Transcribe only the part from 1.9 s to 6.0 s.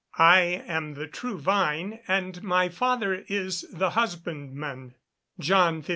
and my Father is the husbandman." JOHN XV.